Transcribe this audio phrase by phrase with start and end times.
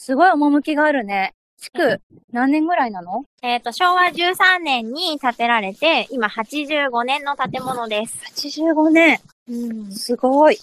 [0.00, 1.34] すごい趣があるね。
[1.60, 2.00] 築、
[2.32, 3.24] 何年ぐらいなの？
[3.42, 8.16] えっ、と、昭和13年に建てられて、今85年の建物です。
[8.48, 9.18] ?85 年。
[9.48, 9.90] うん。
[9.90, 10.58] すごい。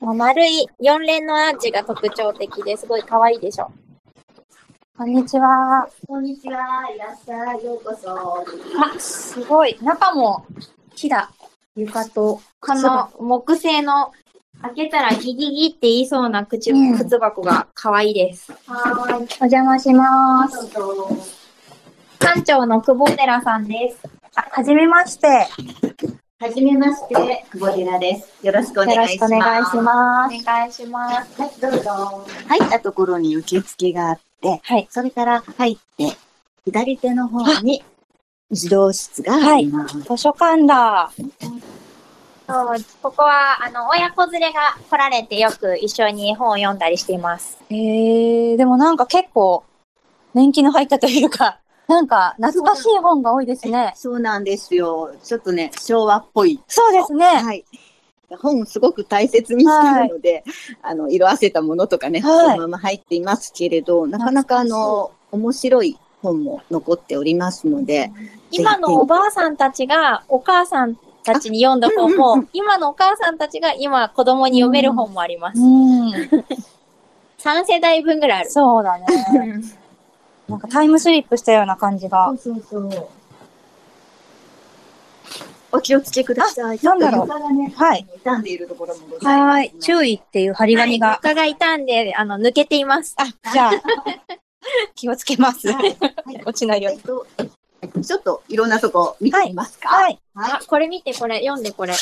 [0.00, 3.70] 丸い4連のアーチが特徴的ですごい可愛いでしょ。
[4.96, 5.86] こんにちは。
[6.08, 6.90] こんにちは。
[6.94, 7.62] いらっしゃい。
[7.62, 8.42] ようこそ。
[8.82, 9.76] あ、すごい。
[9.82, 10.46] 中も
[10.94, 11.30] 木だ。
[11.76, 12.40] 床と。
[12.58, 14.12] この木製の
[14.64, 18.50] 開けたらギギギって言いそうな口、うん靴箱が可愛いです。
[18.66, 19.14] はーい。
[19.14, 20.72] お邪魔します。
[20.72, 21.08] どうぞ。
[22.18, 23.98] 館長の久保寺さんです。
[24.34, 25.26] あ、はじめまして。
[26.40, 28.46] はじめまして、久保寺です。
[28.46, 29.34] よろしくお願いします。
[29.34, 30.34] よろしくお願いします。
[30.34, 31.42] お願いします。
[31.42, 32.26] はい、どうぞ。
[32.48, 34.86] 入ったところに受付があって、はい。
[34.88, 36.16] それから入って、
[36.64, 37.84] 左手の方に
[38.50, 40.00] 児童室があります。
[40.00, 41.10] 図書館だ。
[42.46, 47.58] そうここは、あの、親子連れが来られてよく一緒に本を読んだりしています。
[47.70, 49.64] えー、でもなんか結構、
[50.34, 51.58] 年季の入ったというか、
[51.88, 53.92] なんか懐かしい本が多いですね。
[53.96, 55.14] そうなんですよ。
[55.22, 56.60] ちょっとね、昭和っぽい。
[56.66, 57.26] そうですね。
[57.26, 57.64] はい。
[58.40, 60.44] 本すごく大切にしてるので、
[60.82, 68.10] あの、色あせたものとかね、はいそのまま入っていますけれど、なかなかあの、面白い本も残っておりますので、
[68.50, 75.60] 今のおばあさんたちがお母さんたちに読んだ本うんうんうも、今のお母さんたちが今子供に読める本もあります。
[75.60, 76.12] うん。
[77.38, 78.50] 3世代分ぐらいある。
[78.50, 79.06] そうだね。
[80.48, 82.34] なんかタイムスリップしたような感じが。
[82.38, 83.08] そうそうそう。
[85.72, 86.78] お気をつけください。
[86.82, 88.06] なんだろうはい。
[88.22, 89.56] 傷んでいるところもございます。
[89.56, 89.74] はい。
[89.80, 91.18] 注意っていう張り紙が。
[91.22, 93.16] 床が傷んで、あの、抜けています。
[93.18, 93.72] あ、じゃあ、
[94.94, 95.72] 気をつけます。
[95.72, 95.96] はい
[96.46, 97.00] 落ちないように。
[97.00, 97.26] えっと、
[97.88, 99.88] ちょっといろんなとこ見てみますか。
[99.88, 100.18] はい。
[100.34, 101.94] あ、これ見て、これ、読んで、これ。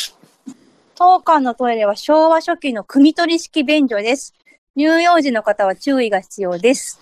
[0.94, 4.34] 当館のトイレは昭和初期の汲み取り式便所です。
[4.76, 7.00] 乳幼児の方は注意が必要です。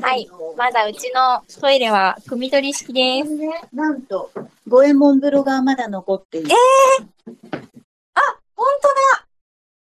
[0.00, 0.28] はい。
[0.56, 3.30] まだうちのトイレは、汲み取り式です。
[3.74, 4.30] なんと、
[4.66, 6.50] 五右衛門風呂がまだ残っている。
[8.56, 9.19] 本当だ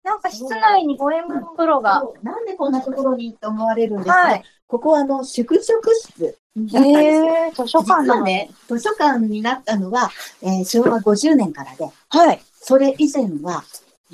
[0.03, 2.03] なんか室内に五右衛門風呂が。
[2.23, 4.43] なんでこんなところにと思われるんですが、はい。
[4.67, 6.37] ここはあの、宿直室。
[6.57, 10.09] えー、図書館のはね、図書館になったのは、
[10.41, 12.41] えー昭和50年からで、はい。
[12.53, 13.63] それ以前は、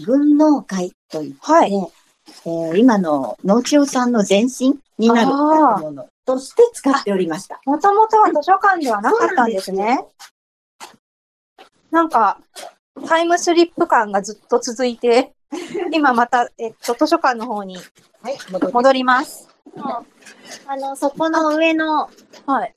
[0.06, 1.74] 軍農会といって、はい。
[1.74, 7.60] えー今の農協さんの前身になるあー建物として使っておりました。
[7.66, 10.06] もともとは図書館ではなかったんですね。
[11.92, 12.40] なんか、
[13.08, 15.34] タイムスリップ感がずっと続いて、
[15.92, 17.78] 今また、えっと、図書館の方に
[18.22, 18.38] はい、
[18.74, 19.48] 戻ります。
[20.68, 22.10] あの、そこの上の、
[22.46, 22.74] はい。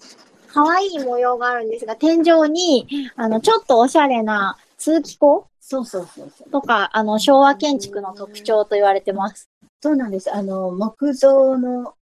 [0.48, 2.86] 可愛い模様があるんですが、天井に、
[3.16, 6.50] あの、ちょっとおしゃれな通気口そうそうそうそう。
[6.50, 9.50] とか、あの、昭和建築の特徴と言われてます。
[9.82, 10.34] そうなんです。
[10.34, 11.94] あの、木造の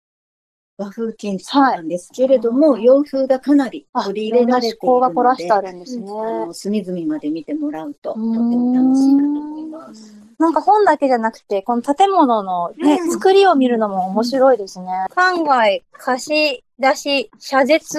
[0.78, 6.06] 和風建築なんですけれども、洋風がかなりあ、取り入れられているので、凝らしてあるんですね。
[6.52, 10.25] 隅々まで見てもらうと、とても楽しいなと思います。
[10.38, 14.88] なんか本だけじゃなくて、この建物のね、うん作りを見るのも面白いですね。
[15.16, 17.98] 館外貸し出し、謝絶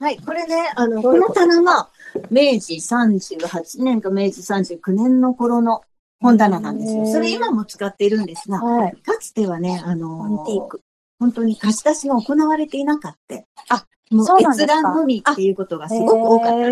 [0.00, 1.88] はい、これね、あの、ここの棚が、
[2.30, 5.82] 明治38年か明治39年の頃の
[6.20, 7.06] 本棚なんですよ。
[7.06, 8.92] それ今も使っているんですが、はい。
[9.02, 10.80] かつてはね、あアのーク。
[11.18, 13.36] 本当に貸し出しが行われていなかった。
[13.74, 14.72] あ、もうそうなんですか？
[14.74, 16.56] 閲覧のみっていうことがすごく多かった。
[16.56, 16.64] で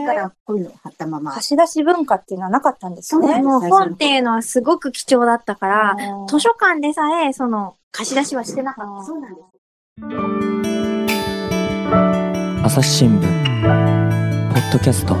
[0.00, 1.32] すから、こういうのを貼ったまま。
[1.32, 3.26] 貸し出し文化っていうのはなかったんですね。
[3.26, 9.46] そうなんですもう本っていうのはすごく貴重だったから、図書館でさえ、その、貸し出しはしてなかっそうなんです。
[12.64, 13.22] 朝日新聞
[14.52, 15.14] ポッドキャスト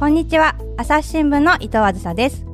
[0.00, 0.56] こんにちは。
[0.78, 2.44] 朝日新聞の伊藤あずさです。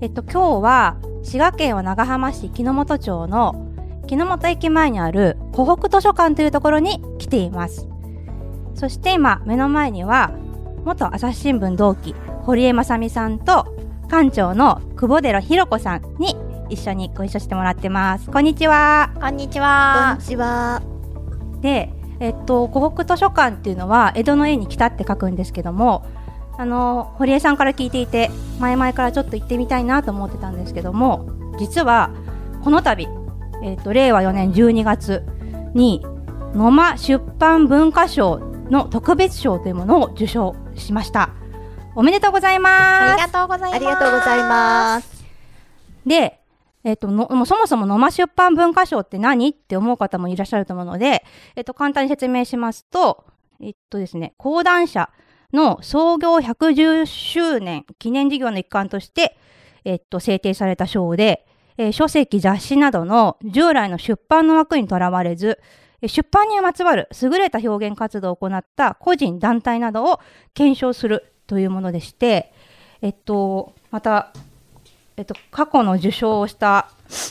[0.00, 3.69] えっと、今日は、滋賀県は長浜市木之本町の
[4.10, 7.86] 木之本駅前にある湖北図書館というところに来ています。
[8.74, 10.32] そして今、目の前には、
[10.84, 13.66] 元朝日新聞同期、堀江正美さんと、
[14.08, 16.34] 館長の久保寺ひろ子さんに
[16.68, 18.28] 一緒にご一緒してもらってます。
[18.28, 19.12] こんにちは。
[19.14, 19.20] た。
[19.20, 20.16] こんにちこんは。
[20.18, 20.82] にちは。
[21.60, 26.04] で、えっと、湖北図書館っていうのは江戸の絵に来たって書くんですけども
[26.58, 32.10] あの堀江さんから聞いていて前々からちょっと行ってみたいなと思ってたんですけども実は
[32.62, 33.08] この度、
[33.62, 35.24] えっと、令和4年12月
[35.74, 36.04] に
[36.54, 38.38] 野間出版文化賞
[38.70, 41.30] の特別賞というものを受賞しました
[41.94, 43.74] おめでとうございあますりがとうございます。
[43.76, 45.24] ありがとうございます。
[46.06, 46.40] で、
[46.84, 51.24] えっ、との、もうそもそも野間出版文化賞って何って思う方もいらっしゃると思うので、
[51.56, 53.24] えっ、と、簡単に説明しますと、
[53.60, 55.10] えっとですね、講談社、
[55.52, 59.36] の創業110周年記念事業の一環として、
[59.84, 61.46] えっと、制定された賞で、
[61.80, 65.58] えー書籍、雑誌などの従来の出版の枠にとらわれず、
[66.06, 70.20] 出版にまつわる優れた表現活動を行った個人、団体などを
[70.52, 72.52] 検証するというものでして、
[73.00, 74.30] えっと、また、
[75.16, 76.90] えっと、過去の受賞をした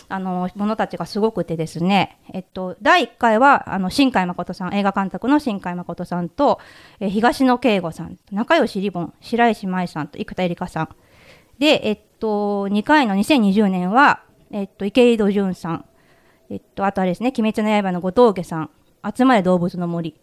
[0.10, 6.60] あのものたちがすごくてですね、えっと、第1回はあの新海誠さん映画監督の新海誠さんと、
[7.00, 10.90] え東野圭吾さん仲良しリボン白石麻衣さんと生田絵梨花さん。
[11.60, 15.86] で、えっと、2回の2020年は、えっと、池井戸潤さん、
[16.50, 18.70] えっと、あとはですね「鬼滅の刃」の後藤家さん
[19.16, 20.20] 「集まれ動物の森」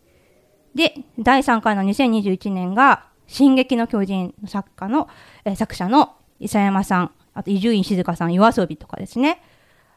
[0.75, 5.09] で第3回の2021年が「進撃の巨人」の作家の、
[5.45, 7.11] えー作者の伊佐山さん。
[7.37, 9.43] あと伊集院静香さん夜遊びとかですね。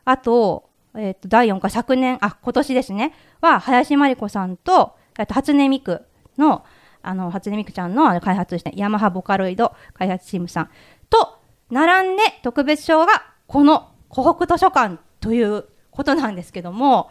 [0.04, 3.14] あと,、えー、と第4回昨年あ今年ですね。
[3.42, 6.06] は林真理子さんとあと初音ミク
[6.38, 6.66] の
[7.02, 10.70] あの初音ミクちゃんのあの開発したヤマハボカロイド開発チームさん
[11.10, 11.40] と
[11.72, 17.10] 並んで特別賞がこの湖北図書館ということなんですけども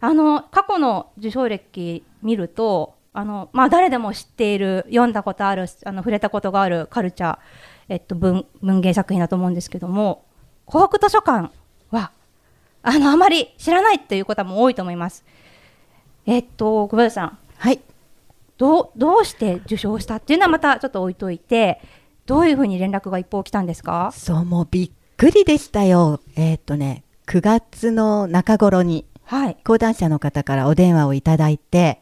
[0.00, 7.38] あの過去の受賞歴見るとあの、まあ、誰でも知っている読んだことあるあの触れたことがあるカルチャー、
[7.88, 10.24] えっと、文文芸作品だと思うんですけども
[10.66, 11.50] 湖北図書館
[11.90, 12.12] は
[12.82, 15.24] あのあまり知らないという方も多いと思います。
[16.26, 17.80] えっと小林さんはい。
[18.56, 21.80] どうどうして受賞したっていうのはまたちょっと置いといて
[22.26, 24.10] どういうふうに連絡が一報来たんですか？
[24.12, 26.20] そう、もうびっくりでしたよ。
[26.36, 29.56] えーっとね、9月の中頃にはい。
[29.64, 32.00] 講談社の方からお電話をいただいて、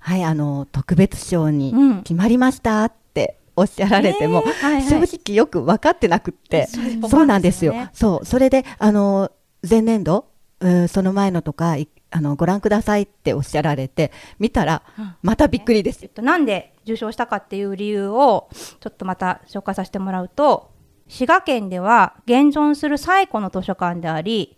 [0.00, 2.02] はい、あの、特別賞にうん。
[2.02, 4.50] 決まりましたっておっしゃられても、え。
[4.50, 4.82] ーはいはい。
[4.82, 6.66] 正直よく分かってなくって、
[7.08, 7.74] そうなんですよ。
[7.92, 9.30] そう、それで、あの、
[9.68, 10.26] 前年度、
[10.58, 14.10] うんその前のとか、いあの、ご覧くださいっておっしゃられて、
[14.40, 14.82] 見たら、
[15.22, 16.00] またびっくりです。
[16.02, 16.08] えっ。
[16.08, 18.48] と、なんで受賞したかっていう理由を
[18.80, 20.70] ちょっとまた紹介させてもらうと
[21.10, 24.56] 滋賀県では現存する最古の図書館であり、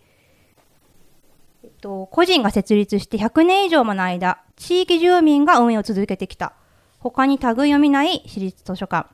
[1.63, 6.53] えっと、個人が設立して100年以上もの間地域住民が運営を続けてきた。
[6.99, 9.09] 他に類を見ない私立図書館。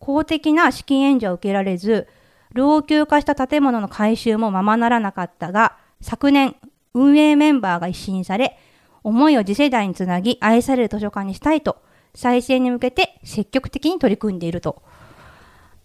[0.00, 2.08] 公的な資金援助を受けられず
[2.52, 6.56] 老朽化した建物の改修もままならなかったが昨年
[6.92, 8.58] 運営メンバーが一新され
[9.04, 11.80] 思いを次世代につなぎ愛される図書館にしたいと
[12.16, 14.82] 再生に向けて積極的に取り組んでいると。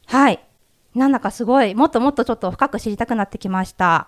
[0.08, 0.47] はい。
[0.98, 4.08] なんだかすごいもっともっとちょっと深く知りたくなってきました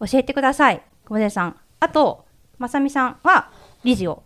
[0.00, 2.24] 教えてください小出さんあと
[2.58, 3.50] まさみさんは
[3.84, 4.22] 理事を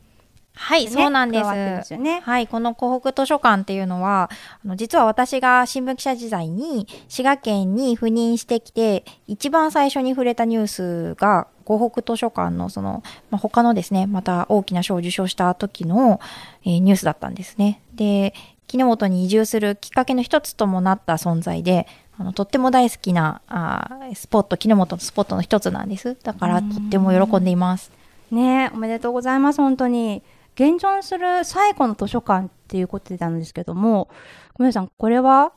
[0.55, 1.43] はい、ねそうなんで
[1.85, 1.97] す。
[1.97, 4.31] ねはい、この湖北図書館っていうのは、
[4.65, 16.21] あの実は私が新聞記者時代に滋賀県に赴任してきて、一番最初に触れたニュースが湖北図書館のその、まあ、他のですね、また大きな賞を受賞した時の、
[16.65, 17.81] えーニュースだったんですね。
[17.95, 18.35] で、
[18.67, 21.87] 木之本に移住するきっかけの一つともなった存在で、
[22.19, 26.17] あのとっても大好きなあースポット、木之本のスポットの一つなんです。
[26.23, 27.91] だからとっても喜んでいます。
[28.31, 30.23] ねおめでとうございます本当に
[30.55, 34.09] 現存する最古の図書館っていうことなんですけども
[34.55, 35.53] 小出さんこれは？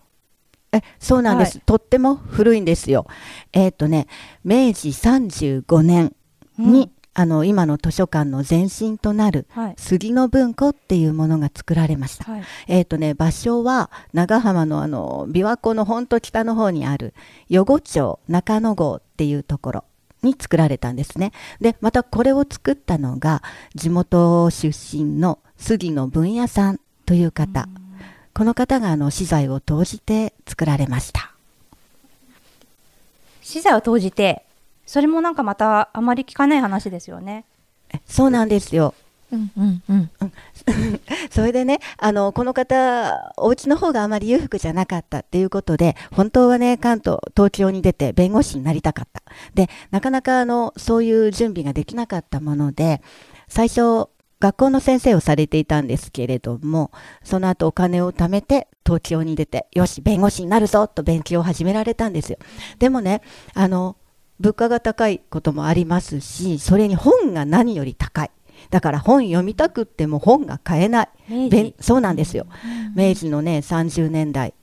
[0.74, 3.08] えそうなんです、はとっても古いんですよ。
[3.54, 4.08] えーっ、とね、
[4.44, 6.14] 明治35年
[6.58, 12.30] に、うんあの今の図書館の前身となるはい杉の文庫っていうものが作られました。
[12.30, 17.14] はいえーっ、とね、場所は長浜のあの琵琶湖のほんと北の方にある
[17.50, 19.84] 余呉町中野郷っていうところ
[20.24, 21.32] に作られたんですね。
[21.62, 23.42] で、またこれを作ったのが
[23.74, 27.70] 地元出身の杉野文也さんという方。
[28.34, 31.32] この方があの資材を投じて作られました。
[33.42, 34.45] 資材を投じて
[34.86, 37.46] それもなんかまたあまり聞かない話ですよね
[37.94, 38.94] えそうなんですよ。
[39.32, 40.12] うんうんうん。
[41.32, 49.24] それでね、あの、この方、お家の方があまり裕福じゃなかったっていうことで、本当はね、関東、東京に出て弁護士になりたかった。
[49.54, 53.02] で、なかなかあの、そういう準備ができなかったもので、
[53.48, 56.92] 最初、学校の先生をされていたんですけれども、
[57.24, 62.38] その後お金を貯めて東京に出て、よし、弁護士になるぞと勉強を始められたんですよ。
[62.78, 63.22] でもね、
[63.54, 63.96] あの、
[64.40, 68.32] 物価が高いこともありますし、それに本が何より高い。
[68.70, 71.74] だから本読みたくっても本が買えない。
[71.80, 72.48] そうなんですよ。
[72.96, 74.54] 明治のね、30年代。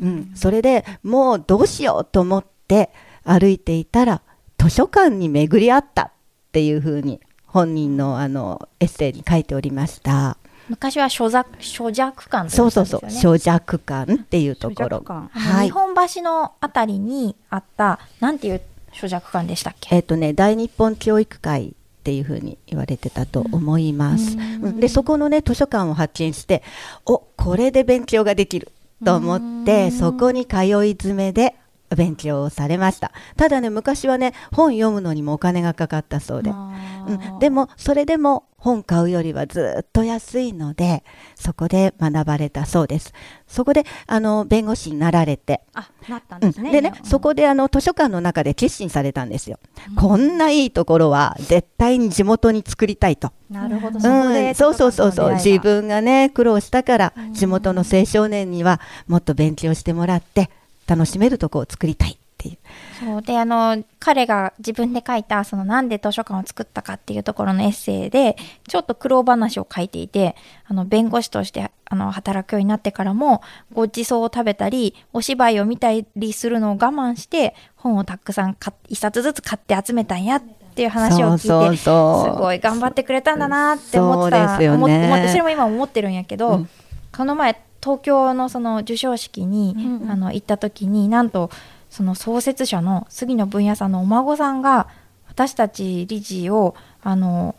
[0.00, 0.32] うん。
[0.34, 2.90] それでもうどうしようと思って
[3.24, 4.22] 歩いていたら、
[4.58, 6.10] 図書館に巡り合ったっ
[6.52, 10.36] ていうふうに本人のあのエッセイに書いておりました。
[10.68, 15.02] 昔は所弱所弱館とそう言そうそう、ってたんですよね小弱館っていうところ。
[15.04, 15.70] はい日。
[15.70, 18.60] 本橋のあたりにあったなんていう
[18.92, 19.96] 所弱館でしたっけ？
[19.96, 24.36] えっ、とね、大日本教育会っていうふうに言われてたと思います。
[24.36, 24.80] うん。
[24.80, 26.62] でそこのね図書館を発見して
[27.06, 28.72] おこれで勉強ができる
[29.04, 31.54] と思ってそこに通い詰めで
[31.96, 33.12] 勉強をされました。
[33.36, 41.02] ただね昔はね本読むのにもお金がかかったそうで、うん、でもそれでも本買うよりはずっと安いので
[41.34, 43.12] そこで学ばれたそうです。
[43.48, 45.62] そこであの弁護士になられて。
[45.74, 46.50] あなったんうん。
[46.50, 49.58] ですね、でね、そこであの図書館の中で決心されたんですよ、
[49.96, 55.34] こんないいところは絶対に地元に作りたいと、なるほど、うん、そうそうそうそう。
[55.34, 60.50] 自分がね苦労したから地元の青少年にはもっと勉強してもらって
[60.86, 62.58] 楽しめるとこを作りたいっていう。
[62.98, 63.22] そう。
[63.22, 70.34] であの彼が自分で書いたそのなんで図書館を作ったかっていうところのエッセイでちょっと苦労話を書いていて
[70.66, 80.42] あの弁護士としてあの働くようになってからもごちそうを食べたりお芝居を見たりするのを我慢して本をたくさん買っ一冊ずつ買って集めたんやっ
[80.74, 84.58] ていう話を聞いてすごい頑張ってくれたんだなって思ってた。
[84.58, 86.68] そ思ってそれも今思ってるんやけど、うん。
[87.14, 89.76] この前東京のその授賞式に、
[90.08, 91.50] あの行った時になんと
[91.92, 94.88] その創設者の杉野文也さんのお孫さんが
[95.28, 97.54] 私たち理事をあの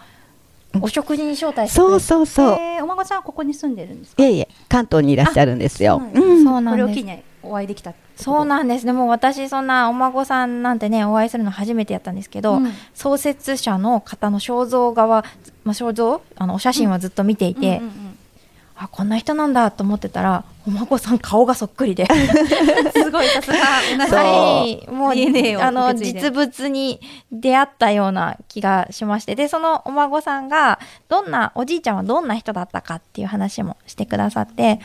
[0.81, 4.23] お食事に招待してくれそうてそうそう、えーお孫さんはここに住んでるんですか？
[4.23, 6.01] いえいえ関東にいらっしゃるんですよ。
[6.03, 6.43] あそううん。
[6.43, 6.71] そうなんです。
[6.71, 8.85] これを機にお会いできたそうなんです。
[8.85, 12.71] でも私そんなお孫さんなんてねお会いするの初めてやったんですけど、うん。
[12.95, 15.23] 創設者の方の肖像画は、
[15.63, 16.21] まあ、肖像？
[16.35, 18.12] あのお写真はずっと見ていて、うんうんうん
[18.83, 22.05] あこんな人なんだと思ってたらお孫さん顔がそっくりで。
[22.93, 23.57] すごいさすが。
[23.57, 26.99] はい、もうあの実物に
[27.31, 29.35] 出会ったような気がしまして。
[29.35, 34.79] でそのお孫さんがどんなおじいちゃんはどんな人だったかっていう話もしてくださって、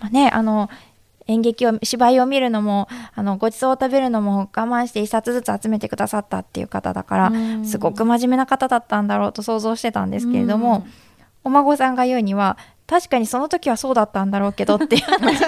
[0.00, 0.68] まあね、あの
[1.28, 7.64] 演劇を芝居を見るのもあのごちそうを食べるのも我慢して一冊ずつ集めてくださったっていう方だからうん。
[7.64, 10.86] すごく真面目な方だったんだろうと想像してたんですけれども、
[11.44, 15.02] お孫さんが言うには確かにその時はそうだったんだろうけどっていう。
[15.02, 15.46] 話で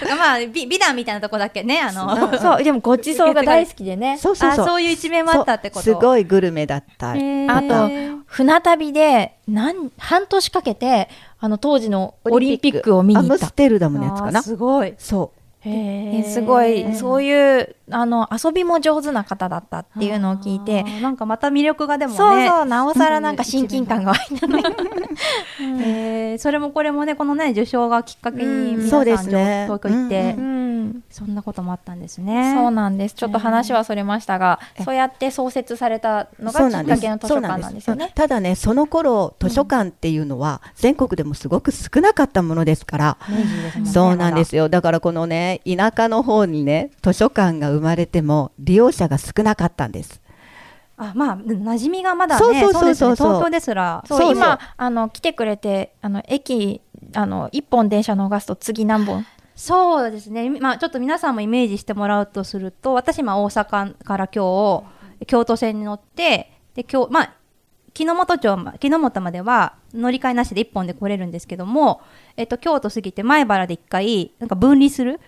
[0.00, 2.38] とかまあ美美談みたいなとこだけねあの。
[2.38, 2.64] そう。
[2.64, 4.18] でもごちそうが大好きでね。
[4.18, 4.64] そうそうそう。
[4.64, 5.82] あそういう一面もあったってこと。
[5.82, 7.90] すごいグルメだった、あと
[8.26, 13.34] 船旅で何半年かけてあの当時のオリンピックを見に行った。
[13.34, 13.52] アムス。
[13.54, 14.42] テルダムのやつかな。
[14.42, 14.94] すごい。
[14.98, 15.40] そう。
[15.40, 15.43] え
[16.24, 24.62] すごいそういうあの遊びも上手な方だったっていうのを聞いてなんかまた魅力がでもねそうそうなおさらなんか親近感が湧いたね
[25.60, 26.38] へー。
[26.38, 28.76] それもこれもねこのね受賞がきっかけにうん。
[28.76, 29.64] 皆さんそうですね。
[29.66, 30.64] 東京行って、ううん
[31.10, 32.54] そんなこともあったんですね。
[32.56, 33.14] そうなんです。
[33.14, 38.12] ちょっと話はそれましたがえそうやって創設されたのがきっかけの図書館なんですよね。
[38.14, 43.16] ただねその頃図書館っていうのは全国でもすごく少なかったものですから、
[43.84, 44.68] そうなんですよ。
[44.68, 50.20] だからこのね田舎の方にね図書館が生まれても利用者が少なかったんです。
[50.96, 52.82] あまあ馴染みがまだねそうそうそう。
[52.82, 53.14] そうですね。
[53.16, 54.04] 東京ですら。
[54.06, 54.26] そうそう。
[54.28, 56.80] そう今あの来てくれてあの駅
[57.14, 59.26] あの一本電車逃すと次何本？
[59.56, 64.84] そうですね、まあ、ちょっと皆さんもイメージしてもらうとすると私今大阪から今
[65.20, 67.32] 日京都線に乗ってで今日まあ
[67.94, 72.02] 木之本町ま木之本までは乗り換えなしで1本で来れるんですけども、
[72.36, 75.20] えっと、京都過ぎて前原で1回なんか分離する？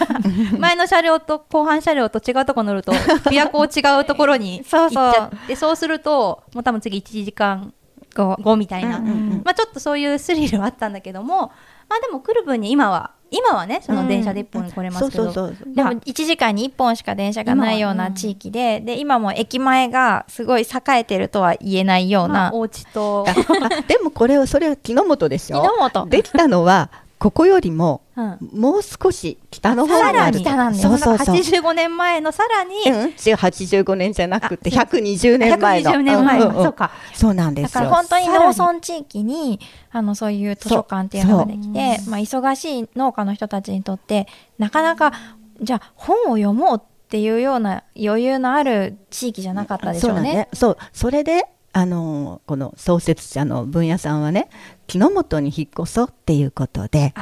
[0.58, 7.72] 前の車両と後半車両と違うとこ乗ると琵琶湖違うところに 行っちゃってそうするともう多分次1時間
[8.14, 11.52] 後後みたいな、まあ、ちょっとそういうスリルはあったんだけども、
[11.88, 23.24] まあ、でも来る分に今は今はねその電車で1本来れますけど、でも1時間に1本しか電車がないような地域で、で今も駅前がすごい栄えてるとは言えないような、まあ、お家と、
[23.86, 30.38] でもこれはそれは木之本でしょ木之本できたのはここよりもうん、もう少し北の方さらにある。
[30.38, 31.18] に北なんですそうそう。
[31.18, 35.90] そう85年前のさらに、うん、違う85年じゃなくて120年前の。
[35.90, 36.64] 120年前の、うんうんうん。
[36.64, 36.90] そうか。
[37.12, 37.80] そうなんでだすよ。
[37.80, 39.60] から本当に農村地域に
[39.90, 44.26] あのそういう図書館っていうのができて、まあ、忙しい農家の人たちにとって
[44.58, 45.12] なかなか
[45.60, 50.22] じゃあ本を読もうっていうような余裕のある地域じゃなかったでしょうね。
[50.22, 50.76] そうねそう。
[50.92, 54.48] それであのこの創設者の分野さんはね
[54.86, 57.14] 木之本に引っ越そうっていうことで、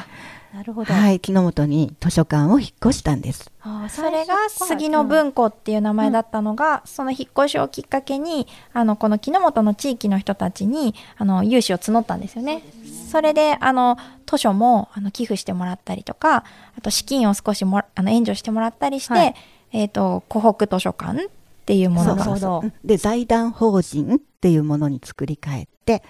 [0.55, 3.52] なるほど、はい、木之本に図書館を引っ越したんです。
[3.61, 12.62] あーそれが杉の文庫っていう名前だったのが、その引っ越しをきっかけにあのこの木之本の地域の人たちにあの融資を募ったんですよね。
[13.11, 16.45] それであの図書もあの寄付してもらったりとか
[16.76, 19.35] あと資金を少しもらあの援助してもらったりして、はい
[19.73, 21.28] えー、と湖北図書館
[21.69, 26.03] っていうものがで財団法人っていうものに作り変えて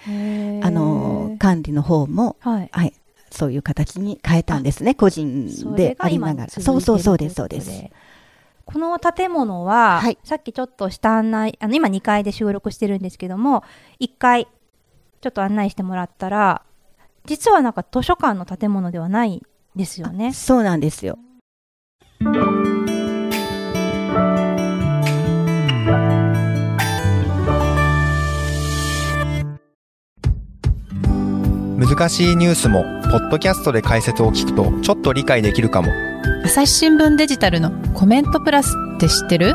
[0.62, 2.68] あの管理の方も、はい。
[2.70, 2.92] はい、
[3.32, 4.94] そういう形に変えたんですね。
[4.94, 6.48] 個人でありながら。
[6.48, 7.70] そうそうそうですそうです。
[8.66, 10.18] この建物は、はい。
[10.22, 13.64] さっきちょっとした案内、あの、今2階で収録してるんですけども、
[13.98, 14.46] 1階、
[15.20, 16.62] ちょっと案内してもらったら、
[17.24, 19.42] 実はなんか図書館の建物ではないん
[19.74, 20.32] ですよね。
[20.34, 21.18] そうなんですよ。
[31.88, 35.90] 難しいニュースもポッドキャストで解説を聞くとちょっと理解できるかも。
[36.44, 39.54] 朝日新聞デジタルのコメントプラスって知ってる？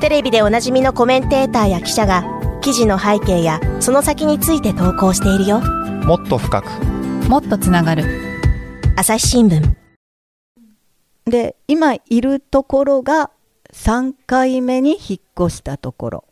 [0.00, 2.22] テレビでおなじみのコメンテーターや記者が
[2.62, 5.60] 記事の背景やその先について投稿しているよ。
[5.60, 6.68] もっと深く。
[7.28, 8.04] もっとつながる。
[8.94, 9.74] 朝日新聞。
[11.24, 13.32] で、今いるところが
[13.72, 16.24] 3回目に引っ越したところ。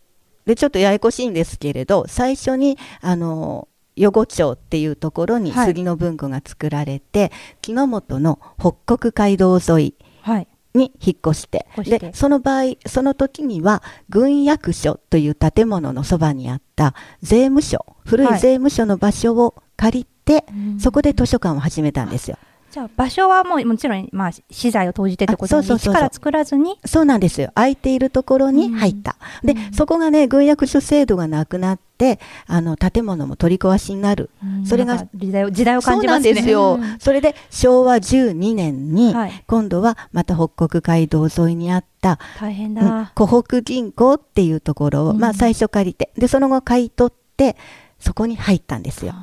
[0.46, 7.30] で、ちょっとややこしいんですけれど、最初に、あの、余呉町っていうところにはい杉の文庫が作られて、
[7.62, 10.48] 木之本の北国街道沿いはい。
[10.74, 20.44] に引っ越して越してでその場合その時には軍役所という建物のそばにあった税務署古いはい税務署の場所を借りて、
[20.78, 22.38] そこで図書館を始めたんですよ。
[22.74, 27.52] じゃあ場所はもうもちろん、まあ、資材を投じてってことあそうそうそうそうに一から作らずに、そうなんですよ。
[27.54, 29.14] 空いているところに入った。
[29.44, 34.28] で、そこがね、軍役所制度がなくなって、あの、建物も取り壊しになる。
[34.66, 36.34] それが時代を時代を感じそうなんますね。
[36.34, 36.80] ですよ。
[36.98, 43.12] それで、昭和12年に、はい今度はまた北国街道沿いにあった、大変うんだ。
[43.14, 47.56] 湖北銀行っていうところを、うんまあ最初借りて、で、その後買い取って、
[48.00, 49.14] そこに入ったんですよ。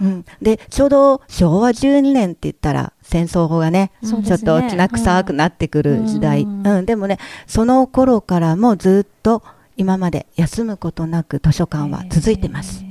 [0.00, 6.80] うん、で、ちょうど昭和12年って言ったら、戦争がね、そうちょっときな臭くなってくる時代、ううん。
[6.82, 9.42] んでもね、その頃からもずっと
[9.76, 12.84] 今まで休むことなく図書館は続いてます。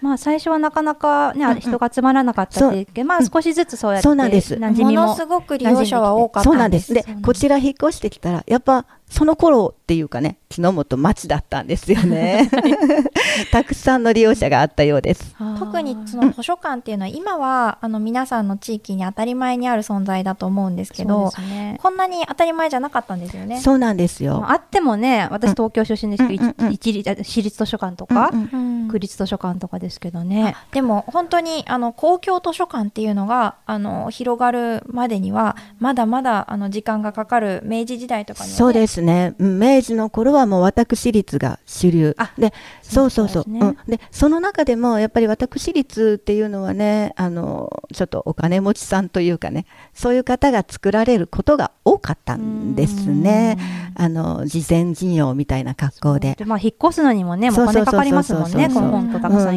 [0.00, 1.60] まあ最初はなかなかね、うんうん。
[1.60, 4.58] 人が集まらなかったっていうけど、まあ少しずつそうやってそうなんです。
[4.58, 6.80] ものすごく利用者は多かったんで。
[6.80, 6.92] す。
[6.92, 12.50] で、こちら引っ越してきたら、やっぱその頃っていうかね、木之本町だったんですよね。
[13.52, 15.34] たくさんの利用者があったようです。
[15.58, 23.60] 特にその図書館っていうのは今はあの皆さんの地域に当たり前にある存在だと思うんですけど、ねこんなに当たり前じゃなかったんですよね。
[23.60, 24.44] そうなんですよ。
[24.48, 30.56] あってもね、私東京出身ですけど、うん一一律あ私立図書館とか、うん区立図書館とかですけどね。
[30.72, 39.34] でも本当にあの公共図書館っていうのがあの広がるまでにはまだまだあの時間がかかる明治時代とかには、ね、そうですね。
[39.38, 42.32] うん明治の頃はもう私立が主流あ。
[42.38, 43.50] で、そうそうそう。
[43.50, 53.58] ねうんで、その中でもやっぱり私立っていうのはね、あの、ちょっとお金持ちさんというかね、そういう方が作られることが多かったんですね。
[53.94, 56.34] あの、事前事業みたいな格好で。
[56.34, 58.68] でまあ引っ越すのにもね、もうお金かかりますもんね、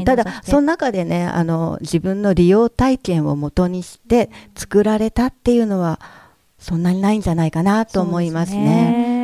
[0.05, 5.99] ただその中でねあの自分の利用体験をもとにして作られたっていうのは
[6.57, 9.14] そんなにないんじゃないかなと思いますね。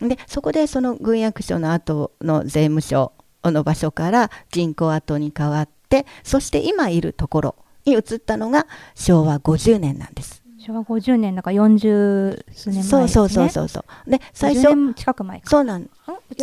[0.00, 3.12] うん、でそこでその軍役所の後の税務署
[3.44, 10.42] の場所から銀行跡に変わってそして今いるところに移ったのが昭和50年なんです。
[10.58, 12.82] 昭和50年だから40数年前ですね。
[12.82, 14.10] そうそうそうそうそう。
[14.10, 15.50] で最初50年近く前か。
[15.50, 15.90] そうなんん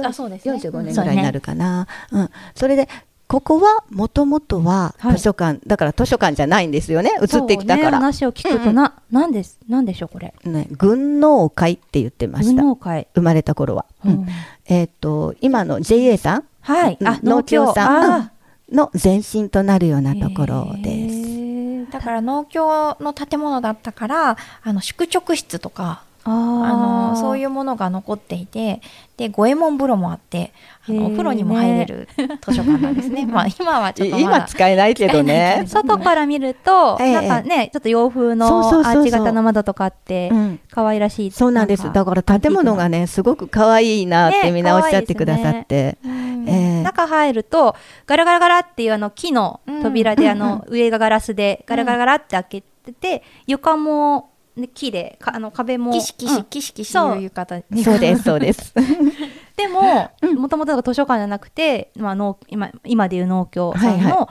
[0.05, 1.87] あそうですね45年そうねぐらいになるかな。
[2.11, 2.87] うん、それで
[3.31, 7.11] ここはもともとははい図書館、だから図書館じゃないんですよね。
[7.21, 7.91] 移ってきたから。
[7.91, 10.33] 話を聞くとな、なんです、なんでしょうこれ。
[10.43, 12.61] ね、軍農会って言ってました。
[12.61, 13.85] 生まれた頃は。
[14.03, 14.27] うん
[14.65, 16.43] えっ、と今の JA さん？
[16.59, 16.97] はい。
[16.99, 18.31] 農協さんあ
[18.69, 21.89] の前身となるようなーところです。
[21.89, 28.81] だから農協の建物だったからあの宿直室とかああのーそういうものが残っていて
[29.17, 30.53] で五右衛門風呂もあって
[30.87, 32.07] あのお風呂にも入れる
[32.41, 33.25] 図書館なんですね。
[33.27, 35.63] まあ今はちょっとま今だ使えないけどね。
[35.67, 37.13] 外から見ると、 ええ。
[37.13, 40.59] なんかね、ちょっと洋風のアーチ型の窓とかあってう、ん。
[40.71, 41.31] 可愛らしい。
[41.31, 41.91] そうなんです。
[41.93, 45.97] だから建物がね、すごく可愛いなってねみんなおっしゃってくださって。
[46.83, 47.75] 中入ると、
[48.07, 54.30] ガラガラガラっていうあの木の扉で、うんあの上がガラスでガラガラガラって開けてて、床もね
[54.73, 55.91] 木で、かあの壁も。
[55.93, 56.43] キシキシうん。
[56.45, 57.15] キシキシそう。
[57.15, 57.63] いう浴衣。
[57.83, 58.73] そうです、そうです。
[59.55, 64.29] でも、もともと図書館じゃなくて、まあ、農今今でいう農協さんはいはの、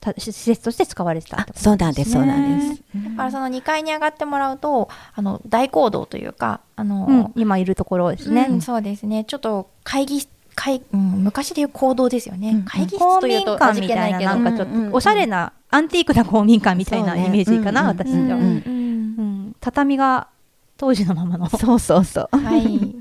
[0.00, 2.82] た施設として使われてたそうなんです、そうなんです。
[2.94, 8.48] だからその2階に上がってもらうとあの大講堂というかあの、うん今いるところですね。
[8.50, 9.24] うんそうですね。
[9.24, 12.62] ちょっと会議会、うん、昔でいう講堂ですよね、うん。
[12.64, 14.30] 会議室公というと民館みたいな、味気けど。
[14.30, 18.20] なんかちょっと、おしゃれな、アンティークな公民館みたいなイメージかな、私じゃ。
[18.20, 18.81] うんうんうん
[19.62, 20.28] 畳が
[20.76, 21.48] 当時のままの。
[21.56, 22.36] そうそうそう。
[22.36, 22.94] はい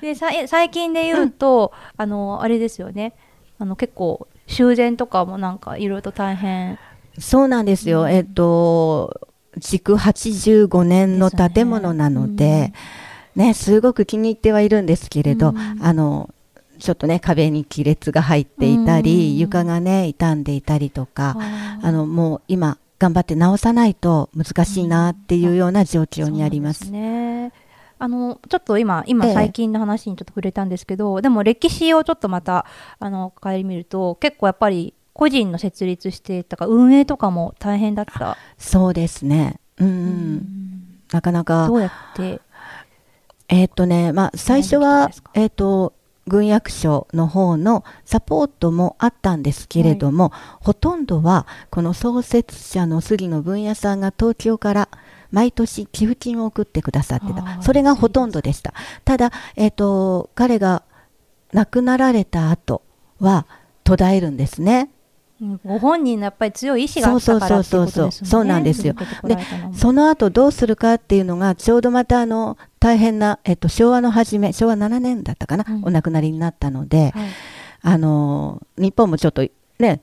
[0.00, 3.14] で、最近で言うと、あの、あれですよね。
[3.58, 6.78] あの、結構、修繕とかもなんか、いろいろと大変。
[7.18, 8.08] そうなんですよ。
[8.08, 9.28] えっと、
[9.60, 12.72] 築85年の建物なので、
[13.34, 16.30] ね、すごく気に入ってはいるんですけれど、うんあの
[16.78, 26.86] ちょっとね壁に亀裂が入っていたり、うん床がね傷んでいたりとか、ああのもう今頑張って直さないと難しいなっていうような状況にあります。
[26.86, 27.02] そうなん
[27.48, 27.52] ね。
[28.00, 32.66] あのちょっと今今ええ最近の話にちょっと触れたんですけど、でも歴史をちょっとまた
[32.98, 38.36] あの顧みると結構やっぱり個人の設立してとか運営とかも大変だった。
[38.56, 39.60] そうですね。
[39.78, 40.58] うん、うん
[41.12, 42.40] なかなかどうやって
[43.48, 45.94] えっ、とね、まあ、最初何はえっ、と、
[46.28, 54.88] 軍役所の方のサポートもあったんですけれども、ほとんどは、この創設者の杉野文也さんが東京から
[55.30, 57.42] 毎年寄付金を送ってくださってあた。
[57.42, 58.74] ーそれがほとんどでした。
[59.04, 60.82] ただ、えっ、と、彼が
[61.52, 62.82] 亡くなられた後
[63.20, 63.46] は
[63.84, 64.90] 途絶えるんですね。
[65.40, 68.08] うんご本人のやっぱり強い意志があったからっていうことですよね。
[68.08, 68.44] そうそうそうそうそう。
[68.44, 68.94] なんですよ。
[68.98, 69.74] 続けてこられたのも。
[69.74, 75.84] その後どうするかっていうのがちょうどまたあの大変な、えっと、昭和の初め昭和7年だったかな、うん。
[75.84, 77.28] お亡くなりになったので、はい。
[77.82, 79.46] あの日本もちょっと
[79.78, 80.00] ね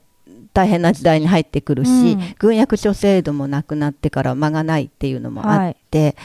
[0.53, 2.35] 大変な時代に入ってくるし、うん。
[2.39, 6.15] 軍役所制度もなくなってから間がないっていうのもあって、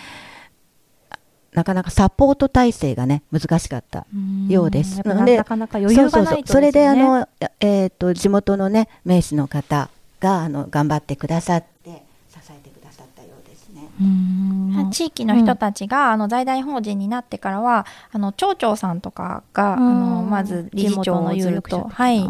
[1.52, 4.06] なかなかサポート体制がね難しかった
[4.48, 5.06] ようです。
[5.06, 6.46] なのでなかなか余裕がないとそうそうそう。
[6.46, 7.28] それであの、
[7.60, 13.88] えー、と地元のね名士の方があの頑張ってくださって支えてくださったようですね。
[14.00, 14.90] うん。
[14.90, 22.28] 地域の人たちが、あの財団法人になってからはあの町長さんとかが、あのまず理事長をずっと、はい、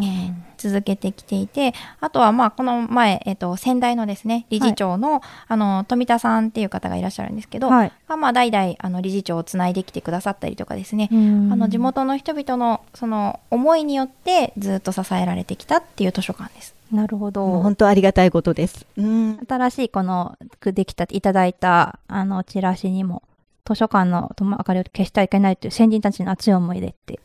[0.61, 16.75] 続けてきていてあとはまあこの前、えっと先代のですね理事長の,、あの富田さんっていう方がいらっしゃるんですけど、はいがまあ代々あの理事長をつないできてくださったりとかですね、うんあの地元の人々のその思いによってずっと支えられてきたっていう図書館です。
[16.93, 18.85] なるほど本当ありがたいことです。
[18.97, 23.23] うん、新しいこのできたいただいたあのチラシにも
[23.65, 27.21] 図書館の灯明かりを消してはいけないという先人たちの熱い思いでって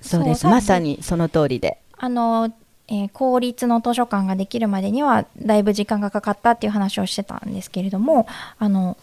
[0.00, 0.46] そうです。
[0.46, 1.78] まさにその通りで。
[1.98, 2.52] あの
[2.88, 8.26] えー公立の図書館ができるまでにはだいぶ時間がかかったっていう話をしてたんですけれども
[8.58, 8.96] あの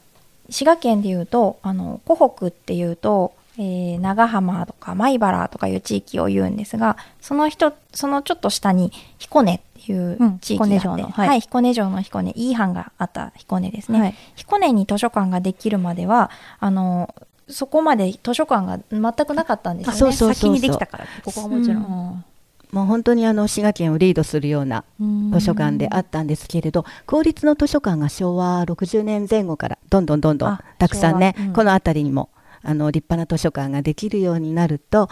[0.49, 14.15] 滋賀県でいうとあの湖北っていうと、えー長浜とか米原とかいう地域を言うんですがその人そのちょっと下に彦根っていううん地域があって、彦根城のは、はいい彦根城の彦根いい藩があった彦根ですね、はい。
[14.35, 17.13] 彦根に図書館ができるまではあの
[17.49, 20.13] そこまで図書館が全くなかったんですよね。
[20.13, 22.25] 先にできたからここはもちろん、
[22.73, 32.29] もう本当にあの滋賀県をリードするようなうん図書館であったんですけれど、公立の図書館が昭和60年前後からどんどんどんどんあたくさんね、うんこの辺りにも
[32.63, 35.09] あの立派な図書館ができるようになると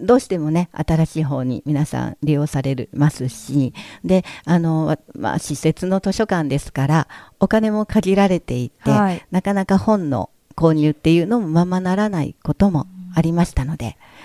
[0.00, 7.08] どうしてもね新しい方に皆さん利用されますしであの、わまあ、施設の図書館ですから
[7.38, 13.86] お金も限られていて、はいなかなか本の購入っていうのもままならないこともありましたので。
[13.86, 14.17] うん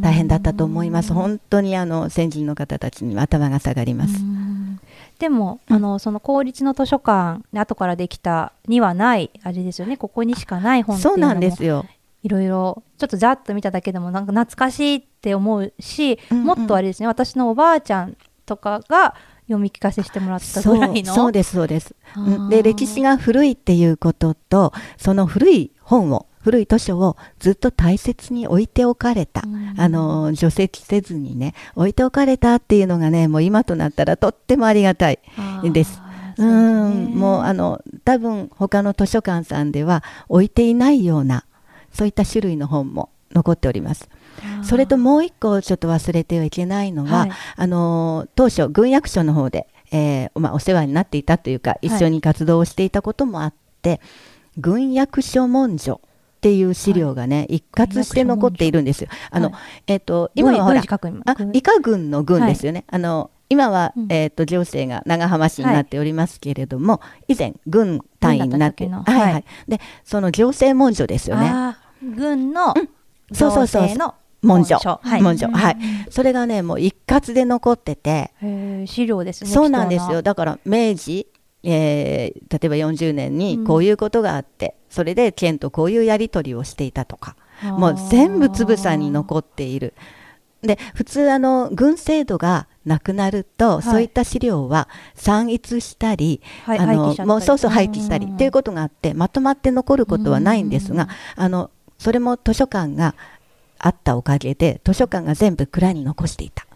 [0.00, 1.12] 大変だったと思います。
[1.12, 4.14] 本当にあの先人の方たちには頭が下がります。
[5.18, 9.96] でも、あのその公立の図書館で後からできたにはないあれですよね。
[9.96, 11.34] ここにしかない本っていそうのも。
[11.34, 11.84] んですよ。
[12.22, 16.44] いろいろちょっとざっと見ただけでもなんか懐かしいって思うし、うんうん。
[16.44, 17.06] もっとあれですね。
[17.06, 19.14] 私のおばあちゃんとかが
[19.46, 21.14] 読み聞かせしてもらったぐらいの。
[21.14, 21.94] そうですそうです。
[22.48, 29.74] で歴史が古いっていうこととその古い本を古い図書をずっと大切に置いておかれた、うん。
[29.76, 35.18] あの除籍せずにね置いておかれたっていうのがねもう今となったらとってもありがたい。
[35.62, 36.00] です。
[36.36, 36.50] そうう
[37.10, 41.44] もうあの多分他の図書館さんでは置いていないような
[41.92, 44.08] そういった種類の本も残っております。
[44.62, 47.30] それともう一個ちょっと忘れてはいけないのは、はい。
[47.56, 54.00] あの当初軍役所の方で、えーまあ、お世話になっていたというか一緒に活動をしていたこともあって、
[54.56, 56.00] 軍役所文書
[56.40, 59.10] っていう資料がね、一括して残っているんですよ。
[59.30, 59.82] あの、はい。
[59.88, 62.84] えっ、と今はほらあ軍伊賀軍の軍ですよね。
[62.88, 64.06] あの今は、うん。
[64.10, 69.44] えっ、と行政が長浜市になっておりますけれども、以前軍単位になってはいははい。
[69.68, 69.70] い。
[69.70, 71.50] でその行政文書ですよね。
[71.52, 72.72] あー軍の
[73.32, 73.82] そうそうそう。
[73.82, 74.76] 行政の文書。
[74.78, 75.22] はい。
[75.22, 75.46] 文書。
[75.48, 75.76] はい。
[76.08, 78.32] それがねもう一括で残ってて。
[78.86, 80.22] 資料ですねそうなんですよ。
[80.22, 81.26] だから明治、
[81.62, 83.64] えー例えば40年にうん。
[83.64, 89.94] こういうことがあって、それで県とこういうやり取りをしていたとかもう全部つぶさに残っている。
[90.62, 93.82] で普通あの軍制度がなくなると、い。
[93.82, 103.14] そういった資料は散逸したり、はいあのもうそうそう廃棄したりうんっていうことがあってまとまって残ることはないんですが、あのそれも図書館が
[103.78, 106.66] あったおかげで図書館が全部蔵に残していた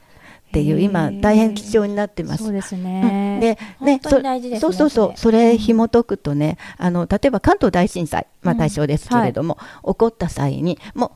[0.61, 2.45] っっていう今大変貴重になってます。
[2.45, 2.53] そう。
[2.53, 2.85] ですうん。
[2.85, 3.39] ね。
[3.41, 5.13] で本ね、当に大事ですねそうそうそう。
[5.17, 5.59] それ。
[5.59, 8.59] 紐解くとねあの例えば関東大震災、まあ、うん。
[8.59, 11.11] 対象ですけれども、起こった際にもう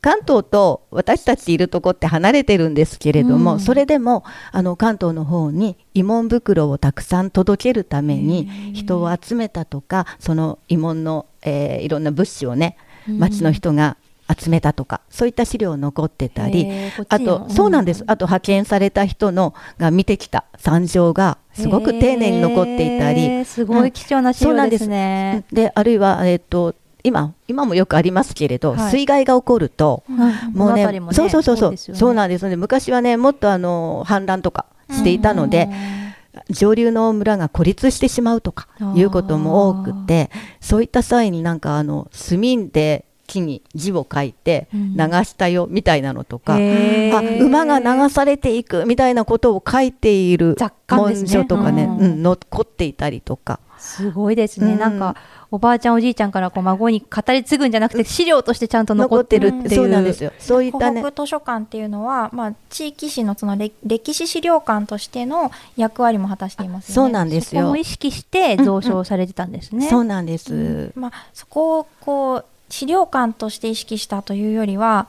[0.00, 3.60] 関東と私たちいるとこって離れてるんですけれども、うん。
[3.60, 12.76] それでもあの関東の方に慰問袋をたくさん届けるために人を集めたとかその慰問の、えーいろんな物資をね
[13.06, 13.96] 町の人が
[14.32, 16.66] 集めたとか、そういった資料残ってたり、
[17.08, 18.04] あと、そうなんです。
[18.06, 25.44] あと、派遣された人のが見てきた惨状がすごく丁寧に残っていたへり、ーすごい貴重な資料ですね。
[25.52, 28.90] で、あるいは、えっ、と、今、今もよくありますけれど、はい。
[28.90, 30.02] 水害が起こると、
[30.52, 31.76] もうねねそうそうそうそう、ね。
[31.76, 32.48] そうなんです。
[32.48, 32.56] ね。
[32.56, 35.68] 昔はね、もっとあの氾濫とかしていたので、
[36.48, 44.96] 上流の村が孤立してしまうとかいうことも多くて、そういった際になんかあの墨で木に字を書いてうん。
[44.96, 47.16] 流したよみたいなのとか、へー。
[47.16, 51.98] あ馬が流されていくみたいなことを書いている文書とかね、うん。
[51.98, 53.60] うん残っていたりとか。
[53.78, 54.78] すごいですね、うん。
[54.78, 55.16] なんか
[55.50, 59.70] おばあちゃんおじいちゃんからこう孫に語り継ぐんじゃなくて資料としてちゃんと残ってるっていう。
[59.70, 60.32] そうなんですよ。
[60.38, 61.02] そういったね。
[61.02, 66.94] 湖北図書館っていうのは、まあ、地域史のその歴歴史資料館としての役割も果たしていますよね。
[66.94, 67.62] そうなんですよ。
[67.62, 67.76] そこも。
[67.76, 70.92] 意識して蔵書されてたんですね、そうなんです。
[70.96, 72.44] まあ、そこをこう
[72.74, 75.06] 資料館として意識したというよりは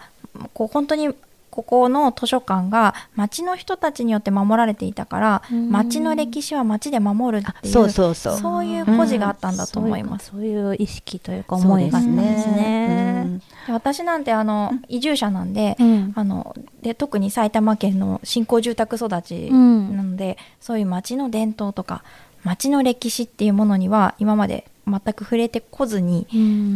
[0.53, 1.09] こう本当に
[1.49, 5.71] ここの図書館が町の人たちによって守られていたからうん。
[5.71, 8.37] 町の歴史は町で守るっていうそうそうそう。
[8.37, 10.29] そういう故事があったんだと思います。
[10.31, 13.23] そういうそういう意識というか思いがあったんすねですね。
[13.25, 13.39] うん。
[13.39, 16.13] で私なんてあの移住者なんで,、うん。
[16.15, 19.97] あので特に埼玉県の新興住宅育ちうん。
[19.97, 22.03] なので、そういう町の伝統とか
[22.45, 26.27] 町の歴史っていうものには今まで全く触れてこずに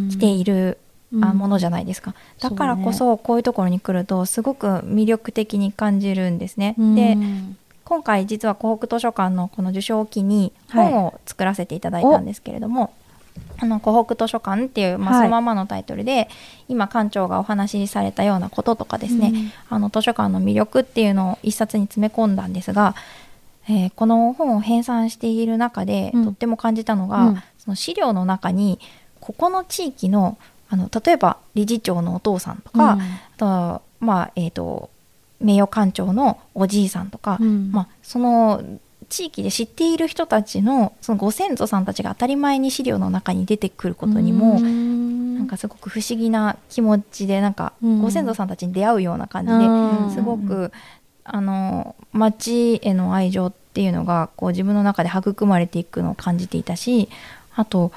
[0.10, 0.78] 来ている、
[1.14, 1.24] うん。
[1.24, 2.14] あものじゃないですか。
[2.40, 6.76] だからこそこういうところに来るとすごく魅力的に感じるんですね。
[6.78, 6.96] うん。
[6.96, 7.18] で
[7.84, 10.92] 今回実は湖北図書館のこの受賞を機にはい。
[10.92, 12.94] 本を作らせていただいたんですけれども、
[13.60, 15.24] あの湖北図書館っていう、まあ、はい。
[15.24, 16.30] そのままのタイトルで、
[16.68, 22.96] 今館長がお話しされたようなこととかですね、あの図書館の魅力っていうのを一冊に詰め込んだんですが、
[23.70, 26.26] えーこの本を編纂している中で、うん。
[26.26, 27.44] とっても感じたのが、うん。
[27.60, 28.80] その資料の中に
[29.20, 30.38] ここの地域の
[30.70, 33.02] あの例えば理事長のお父さんとか、うん。
[33.02, 34.90] あとまあえー、と
[35.40, 37.72] 名誉館長のおじいさんとか、うん。
[37.72, 38.64] まあ、その
[39.08, 45.38] 地域で知っている人たちのそのご先祖さんたちが当たり前に資料の中に出てくることにも、うん。
[45.38, 48.02] なんかすごく不思議な気持ちでなんかうん。
[48.02, 50.10] ご先祖さんたちに出会うような感じうん。
[50.10, 50.72] ですごく
[51.24, 57.10] あの町への愛情っていうのがこう自分の中で育まれていくのを感じていたし
[57.56, 57.92] あと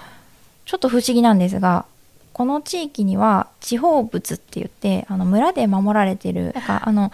[0.67, 1.87] ちょっと不思議なんですが
[2.33, 7.13] この地域には地方物って言ってあの村で守られてるなんかあの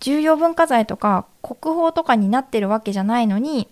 [0.00, 3.68] 重要文化財とか国宝とかになってるわけじゃないのに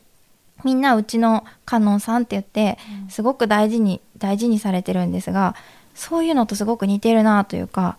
[0.65, 5.55] みんなうちの観音さんって言ってすごく大事に大事にされてるんですが
[5.95, 7.97] そういうのとすごく似てるなというか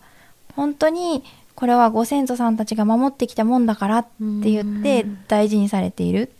[0.54, 1.22] 本当に
[1.56, 4.08] これはご先祖さんたちが守ってきたもんだからって
[4.50, 6.30] 言って大事にされている。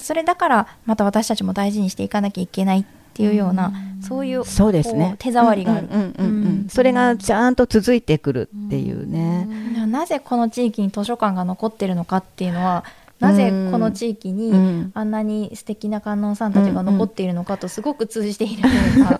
[0.00, 5.16] それだからまた私たちも大事にしていかなきゃいけないっていうようなそういうそうですね。
[5.18, 5.88] 手触りがある。
[5.90, 6.66] うんうんうんうん。
[6.70, 9.48] それがちゃんと続いてくるっていうね。
[9.88, 12.84] なぜこの地域に図書館が残ってるのかっていうのは
[13.18, 14.90] なぜこの地域にうん。
[14.94, 19.18] あんなに素敵な観音さんたちが残っているのかとすごく通じているというか、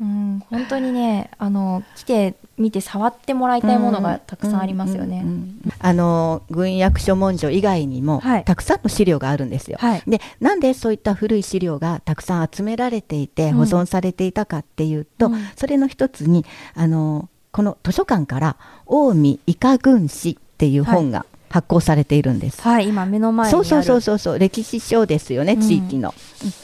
[0.00, 5.24] うん、本当にねあの来てみて触ってもらいたいものがたくさんありますよね。
[5.78, 8.44] あの軍役所文書以外にも、はい。
[8.44, 9.76] たくさんの資料があるんですよ。
[9.78, 10.02] はい。
[10.06, 13.52] でなんでそういった古い資料がたくさん集められていてうん。
[13.58, 15.48] 保存されていたかっていうと、うん。
[15.54, 18.56] それの一つにあのこの図書館から
[18.88, 22.62] 近江医科軍史っていう本が発行されているんです。
[22.62, 23.64] はい今目の前にある。
[23.64, 25.60] そうそうそうそうそう歴史書ですよね、うん。
[25.60, 26.14] 地域の。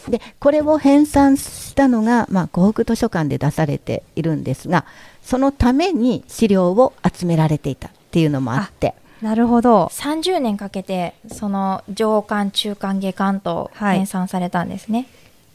[0.06, 4.86] うんでこれを編纂したのが、まあ、湖北図書館で出されているんですが
[5.20, 8.94] そのために資料を集められていたっていうのもあって。
[9.20, 9.86] なるほど。
[9.92, 13.96] 30年かけてその上巻中巻下巻とはい。
[13.98, 15.08] 編纂されたんですね。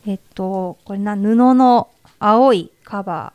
[0.06, 1.88] えっとこれな布の
[2.20, 3.34] 青いカバ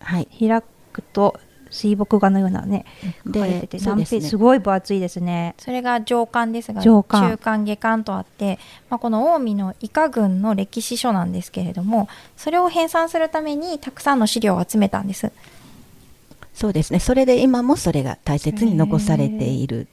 [0.00, 1.38] はい、ー開くと
[1.70, 2.84] 水墨画のようなね
[3.24, 4.18] 書かれてて何そうですね。
[4.18, 5.54] ページすごい分厚いですね。
[5.58, 7.22] それが上巻ですが上巻。
[7.22, 15.32] 中巻下巻とあって、まあ、この近江の伊賀郡の歴史書なんですけれどもそれを編纂するためにたくさんの資料を集めたんです。
[16.54, 17.00] そうですね。
[17.00, 19.88] それで今もそれが大切に残されている。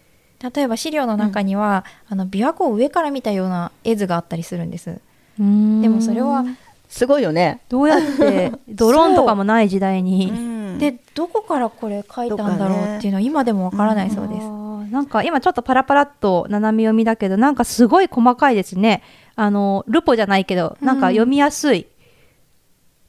[0.56, 5.00] 例えば資料の中には、あの琵琶湖を上から見たような絵図があったりするんです。
[5.38, 6.46] ででもそれは
[6.94, 7.62] すごいよね。
[7.70, 14.48] どうやって ドローンとかもない時代にうんでどこからこれ書いたんだろうっていうのは今でもわからないそうです。
[14.92, 19.02] なんか今ちょっとパラパラっと斜め読みだけど、なんかすごい細かいですね。
[19.36, 21.88] あの、ルポじゃないけど、なんか読みやすい。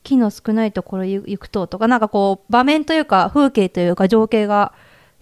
[0.03, 4.73] 木の少ないところ行くととか、なんかこう、場面というか、風景というか、情景が、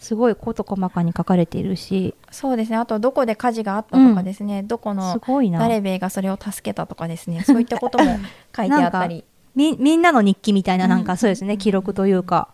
[0.03, 2.77] すごい事細かに書かれているし、そうですね。
[2.77, 5.21] あとどこで火事があったとかですね、どこすの。
[5.53, 7.45] 誰べがそれを助けたとかですね。
[7.45, 8.17] そういったことも
[8.55, 9.25] 書いてあったり。
[9.55, 12.49] み、みんなの日記みたいな、なんかそうですね、記録というか。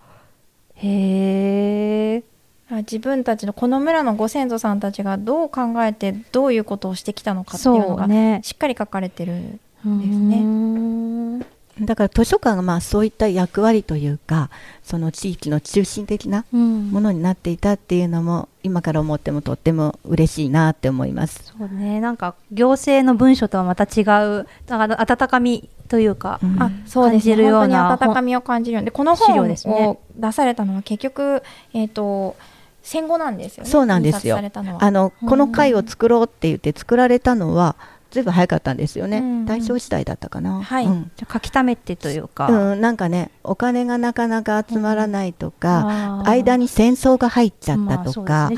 [0.74, 2.22] へえ。
[2.70, 8.06] あ自分たちのこの村のご先祖さんたちがどう考えてどういうことをしてきたのかっていうのが。
[8.42, 11.46] しっかり書かれてるですね
[11.81, 14.51] だから図書館がまあそういった役割というか
[14.83, 16.91] その地域の中心的なうん。
[16.91, 21.55] ものになっていたっていうのも今から思ってもとっても嬉しいなって思います。
[21.59, 26.62] そうね、なんか行政の文書とはまた違う、なんか温かみというか、うん。
[26.62, 27.35] あそうですね。
[27.35, 29.87] 感じるよう本当にな温かみを感じるようでこの本ですね。
[29.87, 32.37] を出されたのは結局、えー、と
[32.83, 33.71] 戦後なんですよね。
[33.71, 34.38] そうなんですよ。
[34.38, 37.77] あのこの会を作ろうって言って作られたのは
[38.11, 40.62] ずいぶん早かったんですよね、うん大正時代だったかな。
[40.62, 40.87] はい。
[40.87, 41.11] うん。
[41.16, 48.51] じゃあ書き溜めてというか、うん、なんかねお金がなかなか集まらないとか、間に戦争が入っちゃったまあとか、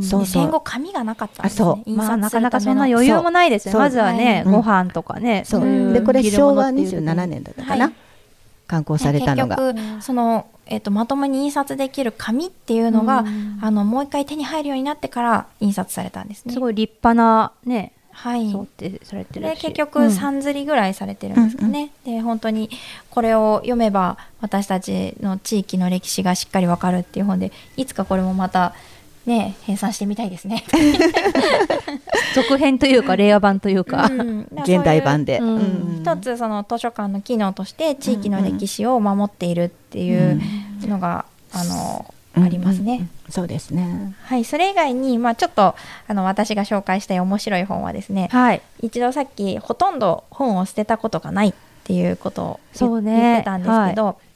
[0.00, 1.76] そう戦後紙がなかったんですあそう。
[1.78, 1.82] ね。
[1.86, 3.72] 印まあ、なかなかそんな余裕もないですよ。
[3.72, 3.80] そう。
[3.80, 5.42] まずはね、そうご飯とかね。
[5.46, 5.62] そう。
[5.62, 5.92] うん。
[5.92, 7.94] でこれ昭和ものっていう27年だったかな、はい
[8.70, 9.56] 刊行されたのが。
[9.56, 13.58] 結局その、えー、とまともに印刷できる紙っていうのが、うん。
[13.60, 16.54] あのもう一回手に入るようになってから印刷されたんですね。
[16.54, 19.54] すごい立派なね、はい想定されてるし。
[19.54, 20.06] で結局うん。
[20.08, 22.70] 3釣りぐらいされてるんですかね、で本当に
[23.10, 28.74] これを読めば私たちの地域の歴史がしっかりわかるっていう本でいつかこれもまた
[29.26, 30.64] ね編纂してみたいですね。
[32.34, 34.08] 続編というか、令和版というか。
[34.10, 34.40] うん。
[34.50, 35.38] う現代版で。
[35.38, 35.56] うん。
[35.56, 36.02] うん。
[36.02, 40.40] 一つその図書館の機能として地域の歴史を守っているっていう
[40.82, 42.92] のが、あのありますね。
[42.92, 44.14] うんうんうんそうですね。
[44.24, 45.76] はい、それ以外に、まあ、ちょっと
[46.08, 48.62] あの私が紹介したい面白い本はですねはい。
[48.82, 54.30] 一度さっきほとんど本を捨てたことがないっていうことを言,、そうね言ってたんですけど、うん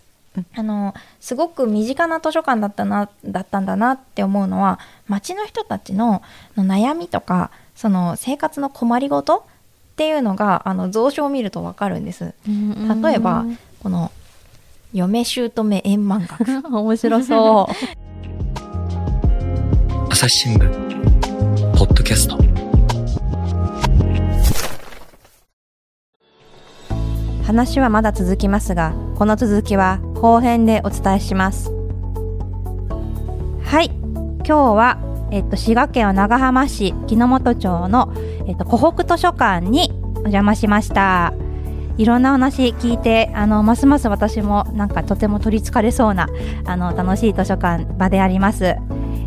[0.57, 6.23] あのすごく身近な図書館だったなだったんだなって思うのは町の人たちの
[6.57, 9.47] の悩みとかその生活の困りごと
[9.93, 12.35] っていうのがあの蔵書を見ると分かるんです。
[12.47, 13.45] 例えば
[13.81, 14.11] この
[14.95, 17.73] 嫁姑円満学面白そう。
[20.09, 20.71] 朝日新聞
[21.77, 22.39] ポッドキャスト
[27.45, 31.73] 話はまだ続きますが、この続きは後編でお伝えします。
[33.65, 33.91] はい。
[34.47, 34.99] 今日は、
[35.33, 38.13] えっと、滋賀県は長浜市木之本町の、
[38.47, 41.35] えっと、湖北図書館にお邪魔しました。
[41.97, 46.29] いろんな話聞いて、あの、ますます私もなんかとても取り憑かれそうな、
[46.65, 48.77] あの、楽しい図書館場であります。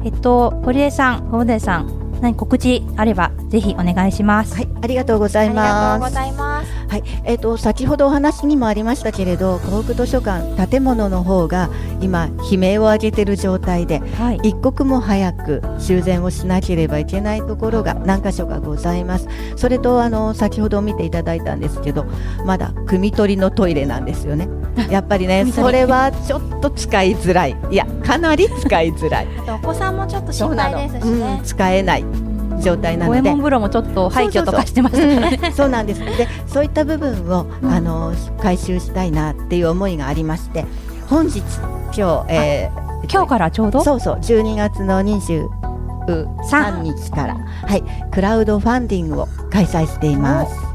[0.04, 4.56] えっと、堀江さん、小出さん、何告知あればぜひお願いします。
[4.56, 6.14] はい、ありがとうございありがとうごます。
[6.14, 6.72] ざいます。
[6.88, 11.70] はい、えっ、と先ほどお話にもありましたけれど、湖北図書館建物の方が
[12.02, 14.40] 今悲鳴を上げている状態で、はい。
[14.44, 19.28] 一刻も早く修繕をしなければいけないところが何箇所かございます。
[19.56, 22.06] それとあの先ほど見ていただいたんですけど、
[22.46, 24.48] まだ汲み取りのトイレなんですよね。
[24.90, 27.56] やっぱりね、それはちょっと使いづらい。
[27.72, 29.28] いや、かなり使いづらい。
[29.48, 31.42] お子さんもちょっと心配ですしうねん、。
[31.44, 32.06] 使えない
[32.62, 33.40] 状態なので五右衛門。
[33.40, 36.00] 風呂もちょっと廃墟とかしてました そうなんです。
[36.02, 40.66] で、そういった部分を、うんあの回収したいなっていう思いがありまして、
[41.10, 41.42] 本日
[41.96, 43.84] 今日、えー今日からちょうど？
[43.84, 45.48] そうそう12月の23
[46.82, 47.38] 日から
[47.68, 50.67] はいクラウドファンディングを開催しています。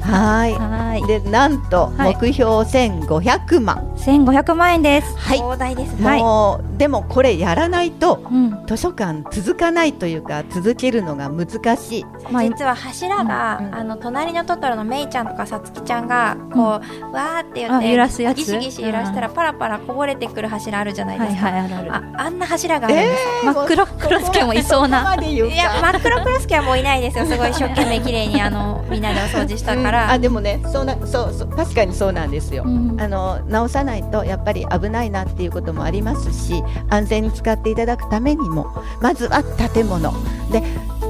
[0.00, 0.52] はい。
[0.54, 1.06] はい。
[1.06, 3.89] でなんとはい目標1500万。
[4.00, 5.16] 1500万円です。
[5.16, 5.38] はい。
[5.38, 6.06] 壮大ですね。
[6.06, 8.66] はいもうでもこれやらないとうん。
[8.66, 12.06] 図書館続かないというか続けるのが難しい。
[12.30, 18.38] まあ実は柱が、うんうんあの隣のトトロのメイちゃんとかさつきちゃんがこう、わーって言っあて揺らすやつ？
[18.38, 21.94] ギシギシ揺らしたらパラパラこぼれてくる柱あるじゃないはいですか、はいあるある。
[21.94, 25.14] ああんな柱があるんです、真っ黒クロスケもいそうな。
[25.16, 32.64] いや真っ黒クロスケはもういないですよすごい一生懸命綺麗にあのみんなでお掃除したから、うんあでもねそうなそうそう確かにそうなんですよ。
[32.66, 38.66] うんあの直さないとやっぱり危ないなっていうこともありますし安全に使っていただくためにも
[39.00, 39.42] まずは
[39.74, 40.12] 建物。
[40.52, 40.62] で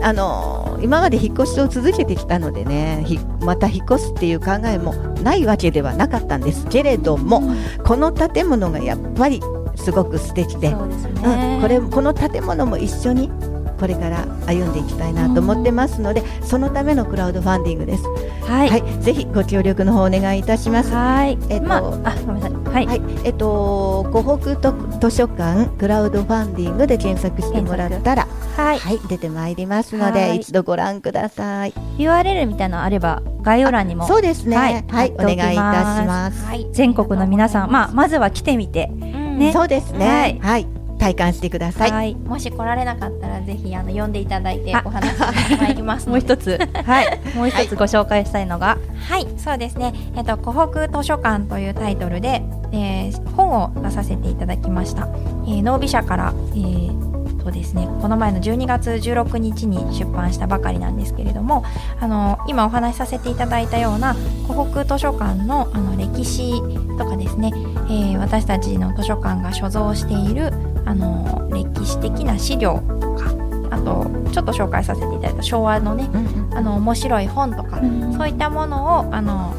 [0.03, 7.43] あの今まで引っ越しを続けてきたのでねひまた引っ越すっていう考えもないわけではなかったんですけれども、
[7.85, 9.43] この建物がやっぱり
[9.77, 11.59] すごく素敵で、そうですうね。
[11.59, 13.31] ん、これこの建物も一緒に
[13.81, 18.05] これから歩んでいきたいなと思ってますので、そのためのクラウドファンディングです。
[18.45, 18.69] はい。
[18.69, 20.93] はい、ぜひご協力の方お願いいたします。
[20.93, 21.39] はい。
[21.49, 22.53] えっとまあ、あ、ごめんなさい。
[22.53, 22.87] はい。
[22.87, 28.79] はい、えっと、湖北と図書館クラウドファンディングで検索してもらったら、はい。
[28.79, 31.73] はい、出てまいりますのはで、い一度ご覧ください。
[31.97, 34.07] URL みたいなのあれば、概要欄にも。
[34.07, 34.57] そうですね。
[34.57, 36.45] ははいい、貼ってお願いいたします。
[36.45, 36.69] はい。
[36.73, 38.91] 全国の皆さん、まあ、まずは来てみて。
[39.01, 40.39] うんねそうですね。
[40.43, 40.67] ははいい、
[41.01, 41.91] 体感してください。
[41.91, 42.15] はい。
[42.15, 46.59] もし来られなかったらぜひあの読んでいただいてあお話ししてまいります もう一つ。
[46.85, 47.21] はい。
[47.35, 48.77] もう一つご紹介したいのが、
[49.09, 49.95] はい、そうですね。
[50.15, 52.43] えっと、湖北図書館というタイトルで、
[52.73, 55.09] えー本を出させていただきました。
[55.47, 57.11] えー、ノービ社から、えー
[57.43, 61.65] そうですね、この前の12月16日に出版したばかりなんですけれども、
[61.99, 64.15] あの、今お話しさせていただいたような、
[64.47, 66.61] 湖北図書館のあの歴史
[66.99, 70.53] とかですね、えー私たちの図書館が所蔵している、
[70.91, 73.31] あの、歴史的な資料とか、
[73.71, 77.79] あと、ちょっと紹介させていただいた昭和のね、うんあの、面白い本とか、
[78.17, 79.55] そういったものをあの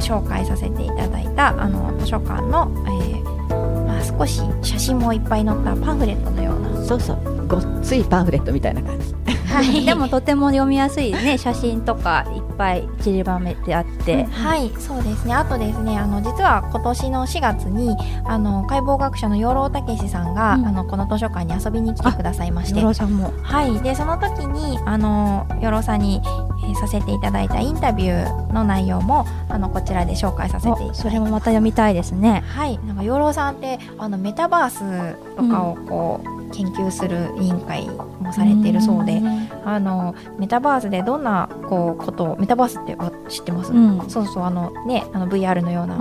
[0.00, 9.14] 紹介させていただいたあの図書館の、えーまあ、少し写真もいっぱい載ったパンフレットのような、そうそう、ごっついパンフレットみたいな感じ。
[9.54, 14.24] はい、でもとても読みやすいね、 写真とかいっぱい散りばめてあって。
[14.24, 15.34] はい、そうですね。
[15.34, 23.32] あとですね、あの実は今年の4月にあの解剖学者の養老たけしさんが、うんあのこの図書館に遊びに来てくださいましてよ、ろさんも。
[23.42, 32.42] はい、でその時にあの養老さんに、えーさせていただいたインタビューの内容もあのこちらで紹介させていただいておそれもまた読みたいですね。
[32.46, 37.88] はい、なんか養老さんってあのメタバースとかをこう、研究する委員会
[38.24, 39.22] もされているそうで、
[39.64, 43.72] あのメタバースでどんなこうことをメタバースってあ知ってます？
[43.72, 44.10] うん。
[44.10, 45.96] そうそうあのねあの VR のような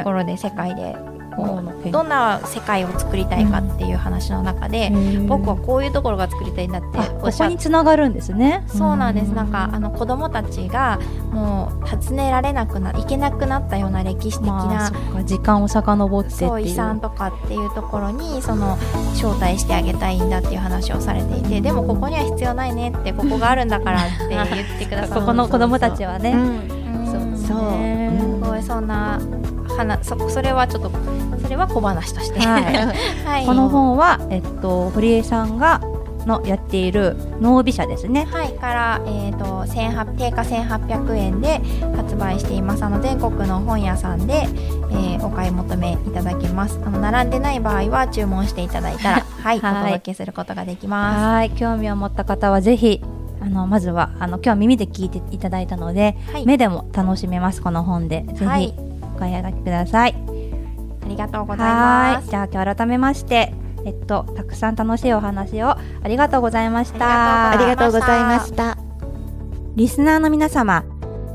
[0.00, 0.96] ところで世界で
[1.38, 4.90] こうどんんな世界を作りたいかっていう話の中で、
[5.28, 8.64] 僕はこういうところが作りたいんだってあここおっしゃっにつながるんですね。
[8.66, 9.28] そうなんです。
[9.28, 10.98] なんかあの子供たちが
[11.30, 16.48] もう訪ねられなくな、行けなくなったような歴史的まあ、なそっか時間を遡ってっていう。
[16.48, 18.76] そう遺産とかっていうところにその
[19.14, 26.32] 招待してあげたいんだっていう話をされていてでもここには必要ないねってここがあるんだからって言ってくださるこ この子供たちはね。
[26.32, 29.18] うん、うんそうそうねうんすごいそんな
[29.78, 30.90] 話そそれはちょっと
[31.42, 32.40] それは小話として。
[32.40, 32.64] はい。
[33.24, 33.46] はい。
[33.46, 35.80] この本は、えっと、堀江さんが
[36.26, 38.26] のやっている能美社ですね。
[38.30, 41.60] はい、から、えー、と1800定価1800円で
[41.96, 42.84] 発売しています。
[42.84, 44.46] あの全国の本屋さんで、
[44.90, 46.80] えーお買い求めいただけます。
[46.84, 49.82] あの並んでない場合は注文していただいたら はい、はい。
[49.82, 51.24] お届けすることができます。
[51.24, 53.02] はい、興味を持った方はぜひ、
[53.40, 56.46] あの、まずは、あの、今日は耳で聞いていただいたので、はい。
[56.46, 58.24] 目でも楽しめます、この本で。
[58.34, 58.87] ぜはい
[59.18, 60.14] 買い上げください。
[61.08, 63.54] ありがとうございますはいじゃあ今日改めまして、
[63.86, 67.50] えっと、たくさん楽しいお話をありがとうございました。
[67.50, 68.76] ありがとうございました。
[69.74, 70.84] リスナーの皆様、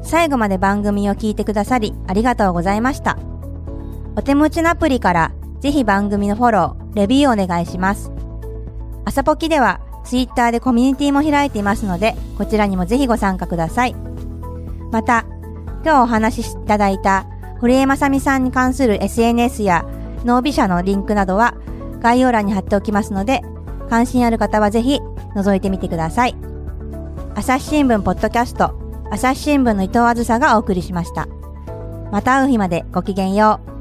[0.04, 3.18] 最後まで番組を聞いてくださりありがとうございました。
[4.16, 8.12] お手持ちのアプリからぜひ番組のフォロー、レビューお願いします。
[9.06, 13.96] 朝ポキではツイッターでコミュニティも開いていますので、こちらにもぜひご参加ください。
[14.92, 15.26] また、
[15.84, 17.26] 今日お話しいただいた
[17.64, 19.86] 堀江正美さんに関する SNS や
[20.26, 21.56] 脳美社のリンクなどは
[22.02, 23.40] 概要欄に貼っておきますので、
[23.90, 25.00] 関心ある方はぜひ
[25.34, 26.36] 覗いてみてください。
[27.36, 28.78] 朝日新聞ポッドキャスト、
[29.12, 31.30] 朝日新聞の伊藤あずさがお送りしました。
[32.12, 33.73] また会う日までごきげんよう。